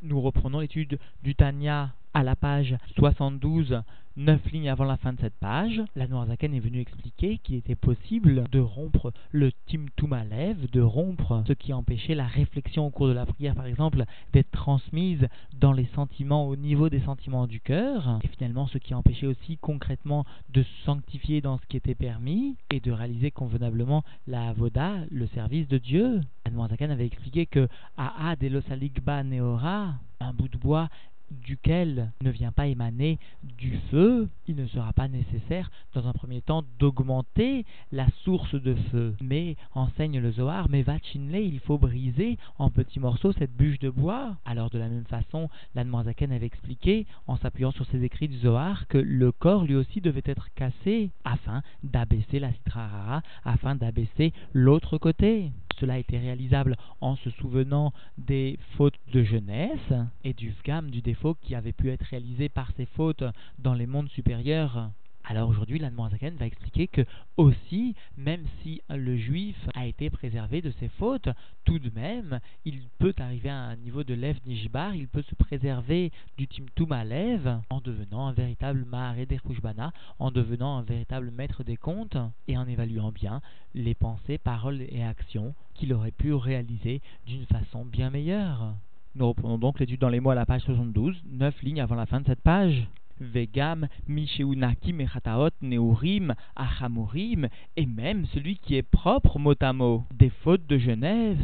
[0.00, 3.82] Nous reprenons l'étude du Tanya à la page 72
[4.18, 7.76] neuf lignes avant la fin de cette page, la Noirzaken est venue expliquer qu'il était
[7.76, 13.06] possible de rompre le Timtum Alev, de rompre ce qui empêchait la réflexion au cours
[13.06, 14.02] de la prière, par exemple,
[14.32, 18.92] d'être transmise dans les sentiments, au niveau des sentiments du cœur, et finalement ce qui
[18.92, 24.48] empêchait aussi concrètement de sanctifier dans ce qui était permis et de réaliser convenablement la
[24.48, 26.20] Avoda, le service de Dieu.
[26.44, 30.88] La Noirzaken avait expliqué que A'a de Losaligba Neora, un bout de bois
[31.30, 36.40] duquel ne vient pas émaner du feu, il ne sera pas nécessaire dans un premier
[36.40, 39.14] temps d'augmenter la source de feu.
[39.20, 43.90] Mais enseigne le Zohar, mais vachinle, il faut briser en petits morceaux cette bûche de
[43.90, 44.36] bois.
[44.44, 48.86] Alors de la même façon, l'Anmoazaken avait expliqué, en s'appuyant sur ses écrits du Zohar,
[48.88, 54.98] que le corps lui aussi devait être cassé afin d'abaisser la citrara, afin d'abaisser l'autre
[54.98, 59.92] côté cela était réalisable en se souvenant des fautes de jeunesse
[60.24, 63.24] et du fgam, du défaut qui avait pu être réalisé par ces fautes
[63.58, 64.90] dans les mondes supérieurs.
[65.30, 67.04] Alors aujourd'hui, l'Anmoazaken va expliquer que
[67.36, 71.28] aussi, même si le juif a été préservé de ses fautes,
[71.66, 75.34] tout de même, il peut arriver à un niveau de Lev Nishbar, il peut se
[75.34, 81.30] préserver du Timtum à Lev en devenant un véritable Maharé Derkushbana, en devenant un véritable
[81.30, 83.42] maître des comptes et en évaluant bien
[83.74, 88.72] les pensées, paroles et actions qu'il aurait pu réaliser d'une façon bien meilleure.
[89.14, 92.06] Nous reprenons donc l'étude dans les mots à la page 72, 9 lignes avant la
[92.06, 92.88] fin de cette page.
[93.20, 100.30] Vegam, Misheunaki, Mechataot, Neurim, Achamorim, et même celui qui est propre mot à mot, des
[100.30, 101.38] fautes de jeunesse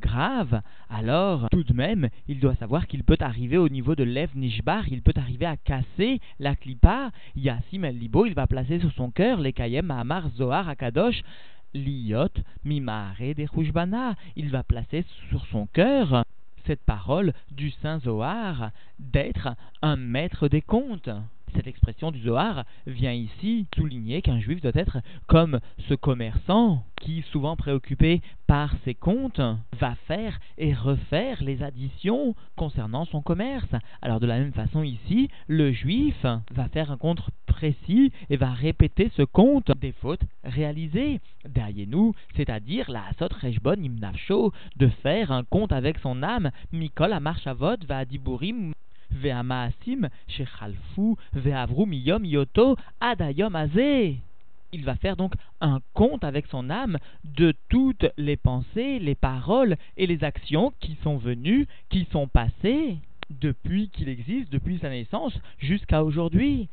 [0.00, 4.30] graves, alors tout de même, il doit savoir qu'il peut arriver au niveau de l'Ev
[4.34, 8.92] Nishbar, il peut arriver à casser la klipa, Yassim El Libo, il va placer sur
[8.92, 11.22] son cœur les Kayem Mahamar Zohar Akadosh,
[11.74, 12.28] Liot
[12.64, 13.46] Mimare de
[14.36, 16.24] il va placer sur son cœur
[16.70, 21.10] cette parole du Saint Zohar d'être un maître des comptes.
[21.54, 27.22] Cette expression du Zohar vient ici souligner qu'un juif doit être comme ce commerçant qui,
[27.32, 29.40] souvent préoccupé par ses comptes,
[29.78, 33.68] va faire et refaire les additions concernant son commerce.
[34.02, 38.52] Alors de la même façon ici, le juif va faire un compte précis et va
[38.52, 41.20] répéter ce compte des fautes réalisées.
[41.48, 43.76] Derrière nous, c'est-à-dire la Asot Rejbon
[44.76, 48.72] de faire un compte avec son âme, Mikol Amarchavot va Adiburim
[52.24, 52.76] Yoto
[54.72, 59.76] il va faire donc un compte avec son âme de toutes les pensées, les paroles
[59.96, 62.98] et les actions qui sont venues, qui sont passées
[63.30, 66.68] depuis qu'il existe, depuis sa naissance jusqu'à aujourd'hui.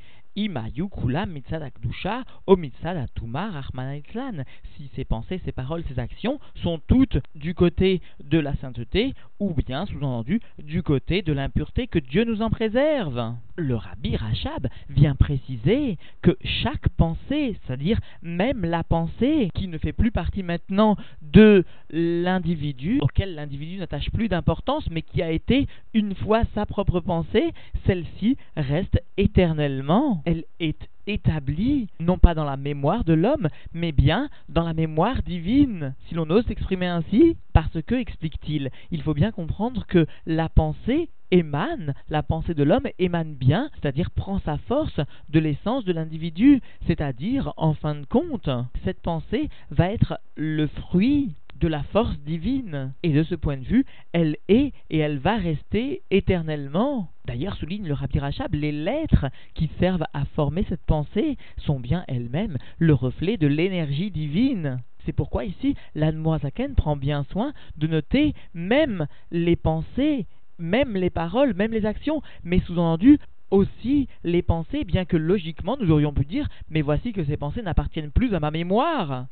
[4.75, 9.53] Si ses pensées, ses paroles, ses actions sont toutes du côté de la sainteté ou
[9.53, 13.33] bien, sous-entendu, du côté de l'impureté que Dieu nous en préserve.
[13.55, 19.93] Le Rabbi Rachab vient préciser que chaque pensée, c'est-à-dire même la pensée qui ne fait
[19.93, 26.13] plus partie maintenant de l'individu, auquel l'individu n'attache plus d'importance, mais qui a été une
[26.13, 27.51] fois sa propre pensée,
[27.87, 34.27] celle-ci reste éternellement elle est établie, non pas dans la mémoire de l'homme, mais bien
[34.49, 39.31] dans la mémoire divine, si l'on ose s'exprimer ainsi, parce que, explique-t-il, il faut bien
[39.31, 44.99] comprendre que la pensée émane, la pensée de l'homme émane bien, c'est-à-dire prend sa force
[45.29, 48.49] de l'essence de l'individu, c'est-à-dire, en fin de compte,
[48.83, 52.93] cette pensée va être le fruit de la force divine.
[53.03, 57.09] Et de ce point de vue, elle est et elle va rester éternellement.
[57.27, 62.05] D'ailleurs, souligne le Rabbi Rachab, les lettres qui servent à former cette pensée sont bien
[62.07, 64.79] elles-mêmes le reflet de l'énergie divine.
[65.05, 70.25] C'est pourquoi ici, l'Anmoazaken prend bien soin de noter même les pensées,
[70.57, 73.19] même les paroles, même les actions, mais sous-entendu
[73.51, 77.61] aussi les pensées, bien que logiquement nous aurions pu dire, mais voici que ces pensées
[77.61, 79.27] n'appartiennent plus à ma mémoire.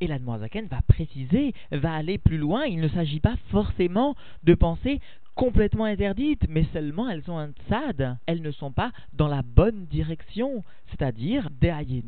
[0.00, 2.64] Et la va préciser, va aller plus loin.
[2.64, 5.00] Il ne s'agit pas forcément de pensées
[5.40, 8.18] complètement interdites, mais seulement elles ont un tzad.
[8.26, 10.62] Elles ne sont pas dans la bonne direction.
[10.90, 11.48] C'est-à-dire,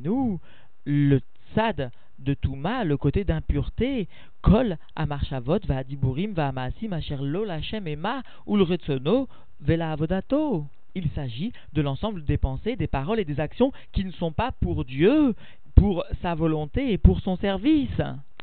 [0.05, 0.39] nous,
[0.85, 1.19] le
[1.55, 4.07] tzad de Touma, le côté d'impureté,
[4.43, 6.91] kol à Marchavot, va à Diburim, va à Maasim,
[7.23, 9.29] Lo, Lachem, Ema, ou le Retsono,
[9.63, 10.67] Vela Avodato.
[10.95, 14.53] Il s'agit de l'ensemble des pensées, des paroles et des actions qui ne sont pas
[14.61, 15.35] pour Dieu,
[15.75, 18.03] pour sa volonté et pour son service.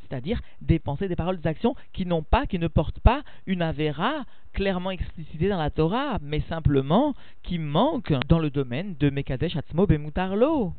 [0.10, 3.62] C'est-à-dire des pensées, des paroles, des actions qui n'ont pas, qui ne portent pas une
[3.62, 7.14] avéra clairement explicitée dans la Torah, mais simplement
[7.44, 10.74] qui manquent dans le domaine de Mekadesh Atzmo Bemutarlo.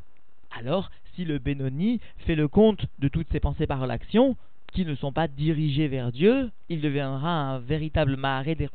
[0.57, 4.35] Alors, si le Benoni fait le compte de toutes ses pensées, paroles, actions,
[4.73, 8.69] qui ne sont pas dirigés vers Dieu, il deviendra un véritable Maharé des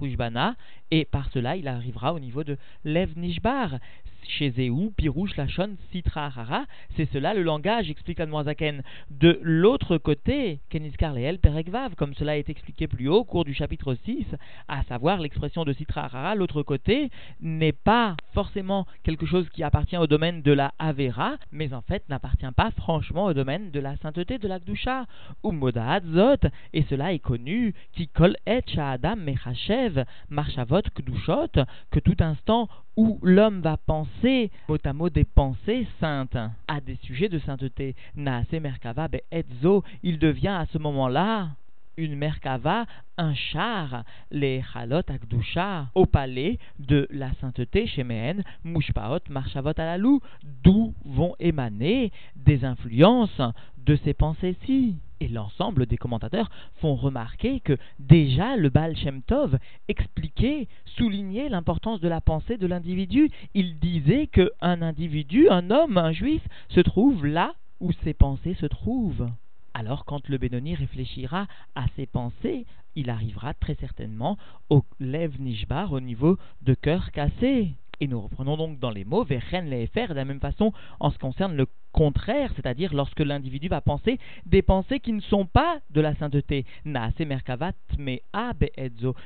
[0.91, 3.79] et par cela il arrivera au niveau de Lev Nishbar
[4.29, 4.53] chez
[4.97, 5.77] Pirouche, Lachon,
[6.07, 6.65] Rara.
[6.97, 8.83] C'est cela le langage, explique Admoazaken.
[9.11, 13.55] De l'autre côté, Keniskar Leel, Perekvav, comme cela est expliqué plus haut au cours du
[13.55, 14.27] chapitre 6,
[14.69, 20.07] à savoir l'expression de Rara, l'autre côté n'est pas forcément quelque chose qui appartient au
[20.07, 24.39] domaine de la Avera, mais en fait n'appartient pas franchement au domaine de la sainteté
[24.39, 25.07] de la Gdusha,
[25.43, 32.01] ou Modahat Zot, et cela est connu, qui kol et Adam Mechachev, Marchavot Kdushot, que
[32.01, 37.29] tout instant où l'homme va penser, mot à mot, des pensées saintes à des sujets
[37.29, 37.95] de sainteté.
[38.15, 41.51] Naase Merkava be Etzo, il devient à ce moment-là
[41.97, 49.21] une Merkava, un char, les Chalot Akdusha, au palais de la sainteté chez Mehen, Mushpaot,
[49.31, 50.21] Marchavot Alalou,
[50.63, 53.41] d'où vont émaner des influences
[53.79, 54.97] de ces pensées-ci.
[55.21, 59.59] Et l'ensemble des commentateurs font remarquer que déjà le Baal Shem Tov
[59.89, 63.31] expliquait, soulignait l'importance de la pensée de l'individu.
[63.55, 68.67] Il disait qu'un individu, un homme, un juif, se trouve là où ses pensées se
[68.67, 69.29] trouvent.
[69.73, 74.39] Alors quand le Benoni réfléchira à ses pensées, il arrivera très certainement
[74.71, 77.73] au Lev Nishbar, au niveau de cœur cassé.
[78.01, 81.15] Et nous reprenons donc dans les mots Vechen Lefer de la même façon en ce
[81.15, 85.79] qui concerne le contraire, c'est-à-dire lorsque l'individu va penser des pensées qui ne sont pas
[85.91, 86.67] de la sainteté.
[86.85, 88.19] Naase Merkavat me.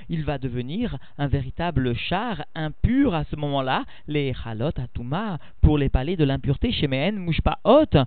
[0.09, 5.89] Il va devenir un véritable char impur à ce moment-là, les Chalot Atuma, pour les
[5.89, 8.07] palais de l'impureté chez Mehen Mushpaot,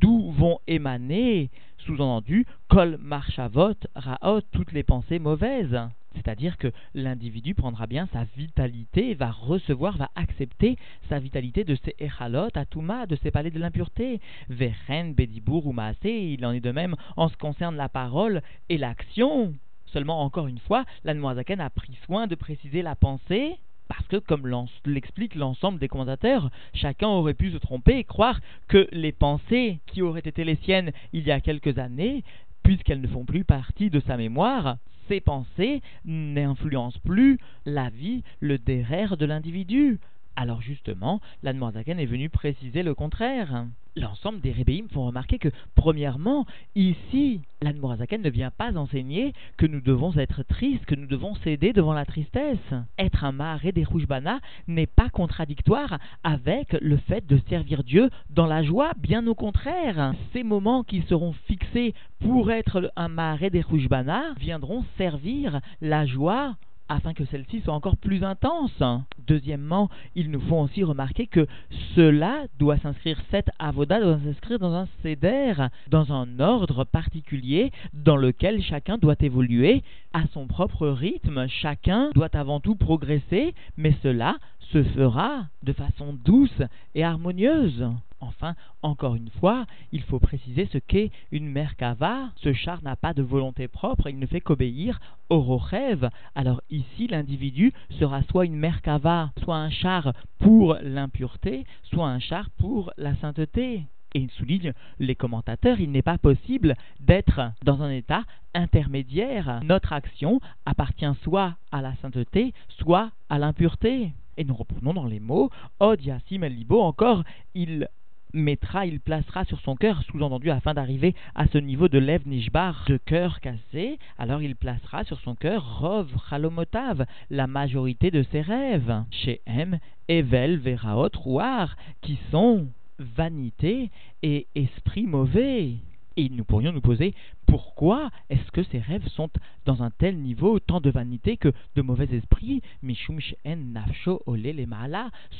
[0.00, 5.80] d'où vont émaner, sous-entendu, Kol Marchavot, Raot, toutes les pensées mauvaises.
[6.14, 10.76] C'est-à-dire que l'individu prendra bien sa vitalité, va recevoir, va accepter
[11.08, 14.20] sa vitalité de ses echalot, atuma, de ses palais de l'impureté.
[14.48, 18.42] Vechen, bedibur ou maase, il en est de même en ce qui concerne la parole
[18.68, 19.54] et l'action.
[19.86, 23.56] Seulement, encore une fois, l'Anmoazaken a pris soin de préciser la pensée,
[23.88, 24.50] parce que, comme
[24.86, 30.02] l'explique l'ensemble des commentateurs, chacun aurait pu se tromper et croire que les pensées qui
[30.02, 32.24] auraient été les siennes il y a quelques années,
[32.62, 34.78] puisqu'elles ne font plus partie de sa mémoire,
[35.08, 40.00] ces pensées n'influencent plus la vie, le derrière de l'individu.
[40.36, 43.66] Alors justement, l'Anmoazaken est venu préciser le contraire
[43.96, 49.80] l'ensemble des rébéim font remarquer que, premièrement, ici, l'Anmorazaken ne vient pas enseigner que nous
[49.80, 52.58] devons être tristes, que nous devons céder devant la tristesse.
[52.98, 58.46] Être un Maharé des Rougebana n'est pas contradictoire avec le fait de servir Dieu dans
[58.46, 60.14] la joie, bien au contraire.
[60.32, 66.56] Ces moments qui seront fixés pour être un Maharé des Rougebana viendront servir la joie
[66.88, 68.82] afin que celle-ci soit encore plus intense.
[69.26, 71.46] Deuxièmement, il nous faut aussi remarquer que
[71.94, 75.54] cela doit s'inscrire, cette avoda doit s'inscrire dans un céder,
[75.88, 79.82] dans un ordre particulier dans lequel chacun doit évoluer
[80.12, 81.46] à son propre rythme.
[81.48, 84.36] Chacun doit avant tout progresser, mais cela
[84.72, 86.62] se fera de façon douce
[86.94, 87.86] et harmonieuse.
[88.26, 92.30] Enfin, encore une fois, il faut préciser ce qu'est une Merkava.
[92.36, 94.98] Ce char n'a pas de volonté propre, il ne fait qu'obéir
[95.28, 96.08] au Rochev.
[96.34, 102.48] Alors ici, l'individu sera soit une Merkava, soit un char pour l'impureté, soit un char
[102.58, 103.84] pour la sainteté.
[104.14, 108.22] Et il souligne les commentateurs, il n'est pas possible d'être dans un état
[108.54, 109.60] intermédiaire.
[109.64, 114.12] Notre action appartient soit à la sainteté, soit à l'impureté.
[114.36, 115.50] Et nous reprenons dans les mots,
[115.80, 117.88] Od Yassim encore, il
[118.34, 122.84] mettra, il placera sur son cœur, sous-entendu afin d'arriver à ce niveau de Lev Nishbar,
[122.88, 128.42] de cœur cassé, alors il placera sur son cœur Rov Chalomotav, la majorité de ses
[128.42, 132.66] rêves, chez M, Evel, Veraot, Rouar, qui sont
[132.98, 133.90] vanité
[134.22, 135.76] et esprit mauvais.
[136.16, 137.14] Et nous pourrions nous poser
[137.46, 139.30] pourquoi est-ce que ces rêves sont
[139.64, 142.62] dans un tel niveau, tant de vanité que de mauvais esprit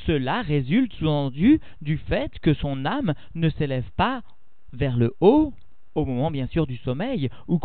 [0.06, 4.22] Cela résulte sous-entendu du fait que son âme ne s'élève pas
[4.72, 5.52] vers le haut,
[5.94, 7.58] au moment bien sûr du sommeil, ou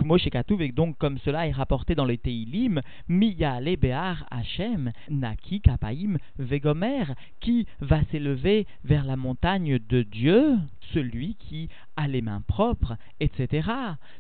[0.59, 7.05] et donc comme cela est rapporté dans les Teilim, Miya Behar Hashem, Naki Kapaim Vegomer,
[7.39, 10.57] qui va s'élever vers la montagne de Dieu,
[10.93, 13.69] celui qui a les mains propres, etc.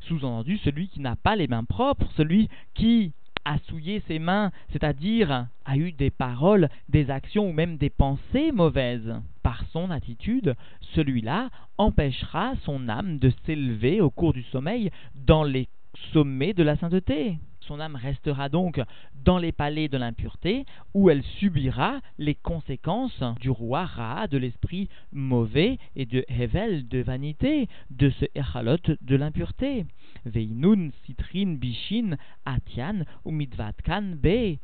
[0.01, 3.13] Sous-entendu, celui qui n'a pas les mains propres, celui qui
[3.45, 8.51] a souillé ses mains, c'est-à-dire a eu des paroles, des actions ou même des pensées
[8.51, 9.13] mauvaises.
[9.49, 10.55] Par son attitude,
[10.93, 15.69] celui-là empêchera son âme de s'élever au cours du sommeil dans les
[16.13, 18.81] sommets de la sainteté son âme restera donc
[19.13, 20.65] dans les palais de l'impureté,
[20.95, 26.99] où elle subira les conséquences du roi Ra, de l'esprit mauvais, et de Hevel, de
[26.99, 29.85] vanité, de ce Echalot de l'impureté.
[30.25, 34.57] veinun, citrin, bishin, atian, ou be.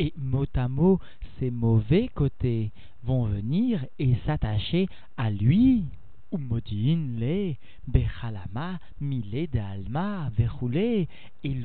[0.00, 1.00] Et mot,
[1.38, 2.70] ces mauvais côtés
[3.04, 5.84] vont venir et s'attacher à lui.
[6.32, 6.38] Ils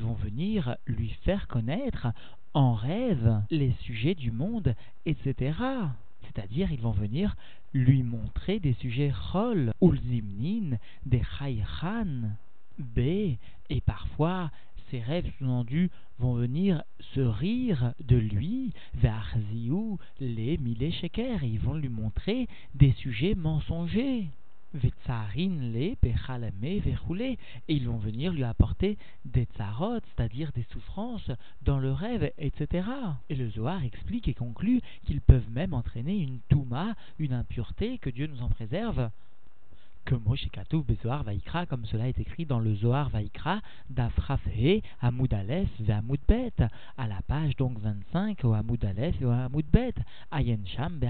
[0.00, 2.06] vont venir lui faire connaître
[2.54, 5.52] en rêve les sujets du monde, etc.
[6.22, 7.36] C'est-à-dire, ils vont venir
[7.74, 12.30] lui montrer des sujets chol, ulzimnin, des chaychan,
[12.78, 12.98] b,
[13.70, 14.50] et parfois
[14.94, 16.84] ces rêves sous-entendus vont venir
[17.14, 20.92] se rire de lui, vers ziou, les mille
[21.42, 22.46] ils vont lui montrer
[22.76, 24.28] des sujets mensongers.
[24.72, 31.30] Vetsarin le Bechalame verroulé, et ils vont venir lui apporter des tsarot, c'est-à-dire des souffrances
[31.62, 32.86] dans le rêve, etc.
[33.28, 38.10] Et le Zohar explique et conclut qu'ils peuvent même entraîner une touma, une impureté, que
[38.10, 39.10] Dieu nous en préserve
[40.04, 40.48] que Moshe
[40.86, 44.48] Bezoar Vaikra, comme cela est écrit dans le Zohar Vaikra, d'Afrafe,
[45.00, 46.52] Hamoud Aleph Hamoud Bet,
[46.96, 49.94] à la page donc 25 au Hamoud Aleph et Hamoud Bet.
[50.30, 51.00] Ayen Sham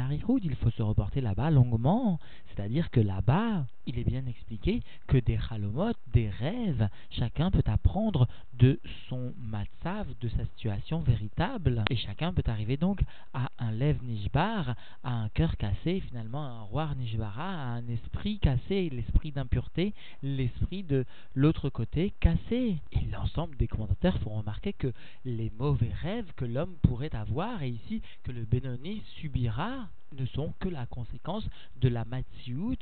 [0.42, 2.18] il faut se reporter là-bas longuement,
[2.54, 8.28] c'est-à-dire que là-bas, il est bien expliqué que des halomot, des rêves, chacun peut apprendre
[8.54, 14.02] de son matzav, de sa situation véritable, et chacun peut arriver donc à un lève
[14.04, 19.32] nishbar, à un cœur cassé, finalement à un roi nishbara, à un esprit cassé, l'esprit
[19.32, 22.76] d'impureté, l'esprit de l'autre côté cassé.
[22.92, 24.92] Et l'ensemble des commentateurs font remarquer que
[25.24, 30.54] les mauvais rêves que l'homme pourrait avoir, et ici que le Benoni subira, ne sont
[30.60, 31.48] que la conséquence
[31.80, 32.78] de la matziout,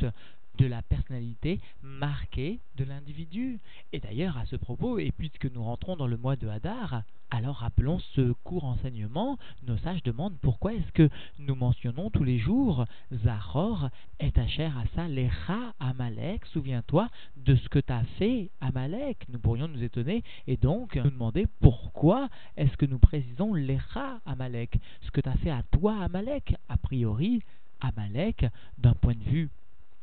[0.59, 3.59] de la personnalité marquée de l'individu.
[3.92, 7.02] Et d'ailleurs, à ce propos, et puisque nous rentrons dans le mois de Hadar,
[7.33, 9.39] alors rappelons ce court enseignement.
[9.67, 11.09] Nos sages demandent pourquoi est-ce que
[11.39, 12.85] nous mentionnons tous les jours
[13.25, 13.89] Zahor
[14.21, 16.45] à ça, Lecha Amalek.
[16.47, 17.09] Souviens-toi
[17.39, 19.27] de ce que t'as fait Amalek.
[19.31, 24.79] Nous pourrions nous étonner et donc nous demander pourquoi est-ce que nous précisons Lecha Amalek,
[25.01, 26.55] ce que t'as fait à toi Amalek.
[26.69, 27.43] A priori,
[27.81, 28.45] Amalek,
[28.77, 29.49] d'un point de vue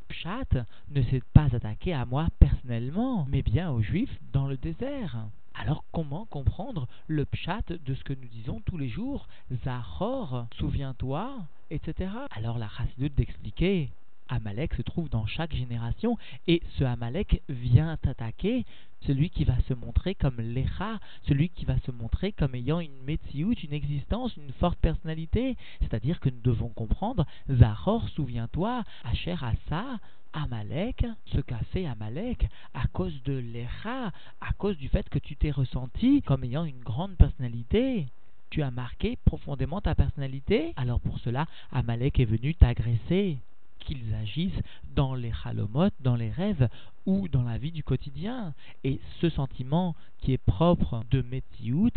[0.10, 5.28] Pshat ne s'est pas attaqué à moi personnellement, mais bien aux Juifs dans le désert.
[5.60, 9.28] Alors comment comprendre le pshat de ce que nous disons tous les jours?
[9.66, 11.36] Zahor, souviens-toi,
[11.70, 12.12] etc.
[12.32, 13.92] Alors la chassidoute d'expliquer
[14.30, 16.18] Amalek se trouve dans chaque génération
[16.48, 18.66] et ce Amalek vient attaquer
[19.02, 23.02] celui qui va se montrer comme l'Echa, celui qui va se montrer comme ayant une
[23.06, 25.58] Metsiout, une existence, une forte personnalité.
[25.82, 30.00] C'est-à-dire que nous devons comprendre, Zahor, souviens-toi, Asher Asa,
[30.34, 35.36] Amalek, ce qu'a fait Amalek, à cause de l'Echa, à cause du fait que tu
[35.36, 38.08] t'es ressenti comme ayant une grande personnalité.
[38.50, 43.38] Tu as marqué profondément ta personnalité, alors pour cela, Amalek est venu t'agresser
[43.80, 44.62] qu'ils agissent
[44.96, 46.70] dans les halomot, dans les rêves
[47.06, 48.54] ou dans la vie du quotidien.
[48.84, 51.92] Et ce sentiment qui est propre de Metsiout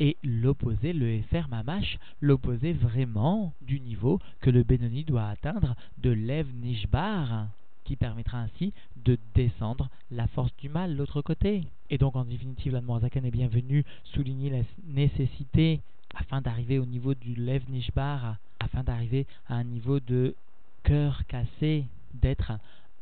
[0.00, 6.10] est l'opposé, le Efer Mamash, l'opposé vraiment du niveau que le Benoni doit atteindre de
[6.10, 7.48] Lev Nishbar
[7.84, 11.64] qui permettra ainsi de descendre la force du mal de l'autre côté.
[11.88, 15.80] Et donc en définitive, la Zaken est bienvenue souligner la nécessité
[16.14, 20.34] afin d'arriver au niveau du Lev Nishbar, afin d'arriver à un niveau de
[20.82, 22.52] cœur cassé d'être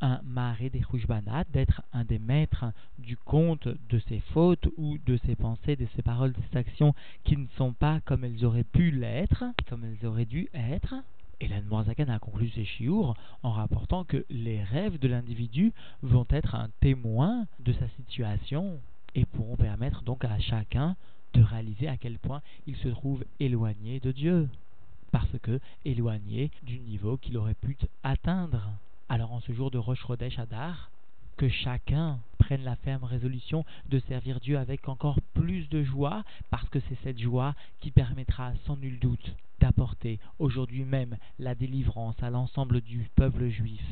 [0.00, 2.66] un maré des Khujbanat, d'être un des maîtres
[2.98, 6.94] du compte de ses fautes ou de ses pensées, de ses paroles, de ses actions
[7.24, 10.94] qui ne sont pas comme elles auraient pu l'être, comme elles auraient dû être.
[11.40, 16.54] Et la a conclu ses chiours en rapportant que les rêves de l'individu vont être
[16.54, 18.80] un témoin de sa situation
[19.14, 20.96] et pourront permettre donc à chacun
[21.34, 24.48] de réaliser à quel point il se trouve éloigné de Dieu
[25.12, 28.70] parce que éloigné du niveau qu'il aurait pu atteindre.
[29.08, 30.90] Alors en ce jour de Rosh Chodesh Adar,
[31.36, 36.68] que chacun prenne la ferme résolution de servir Dieu avec encore plus de joie, parce
[36.68, 42.30] que c'est cette joie qui permettra sans nul doute d'apporter aujourd'hui même la délivrance à
[42.30, 43.82] l'ensemble du peuple juif.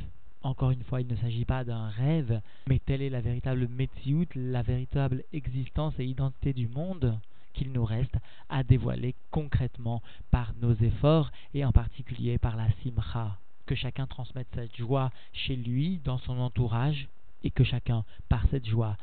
[0.43, 4.27] Encore une fois, il ne s'agit pas d'un rêve, mais telle est la véritable Metsiout,
[4.35, 7.19] la véritable existence et identité du monde
[7.55, 8.17] qu'il nous reste
[8.49, 13.39] à dévoiler concrètement par nos efforts et en particulier par la simcha.
[13.67, 17.09] Que chacun transmette cette joie chez lui, dans son entourage,
[17.43, 18.97] et que chacun, par cette joie,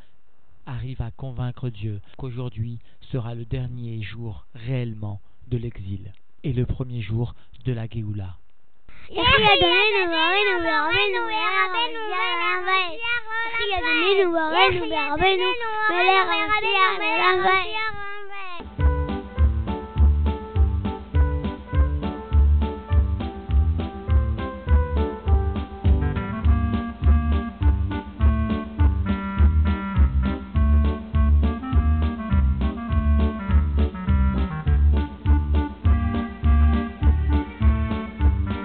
[0.65, 2.79] arrive à convaincre Dieu qu'aujourd'hui
[3.11, 7.33] sera le dernier jour réellement de l'exil et le premier jour
[7.65, 8.37] de la Géoula.